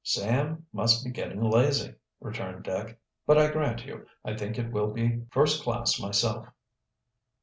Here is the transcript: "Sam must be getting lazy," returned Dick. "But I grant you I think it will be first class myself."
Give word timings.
"Sam 0.03 0.65
must 0.73 1.05
be 1.05 1.11
getting 1.11 1.43
lazy," 1.43 1.93
returned 2.19 2.63
Dick. 2.63 2.99
"But 3.27 3.37
I 3.37 3.51
grant 3.51 3.85
you 3.85 4.07
I 4.25 4.35
think 4.35 4.57
it 4.57 4.71
will 4.71 4.91
be 4.91 5.27
first 5.29 5.61
class 5.61 5.99
myself." 5.99 6.47